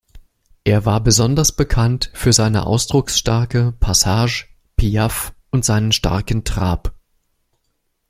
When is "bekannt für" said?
1.51-2.33